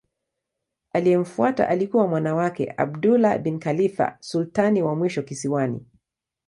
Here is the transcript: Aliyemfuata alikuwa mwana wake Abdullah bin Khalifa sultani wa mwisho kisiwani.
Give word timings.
Aliyemfuata 0.93 1.67
alikuwa 1.69 2.07
mwana 2.07 2.35
wake 2.35 2.73
Abdullah 2.77 3.39
bin 3.41 3.59
Khalifa 3.59 4.17
sultani 4.19 4.81
wa 4.81 4.95
mwisho 4.95 5.23
kisiwani. 5.23 5.85